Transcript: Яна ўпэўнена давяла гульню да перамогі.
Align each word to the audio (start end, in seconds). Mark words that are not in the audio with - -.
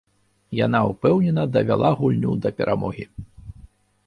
Яна 0.59 0.79
ўпэўнена 0.91 1.43
давяла 1.57 1.93
гульню 2.01 2.33
да 2.47 2.53
перамогі. 2.63 3.05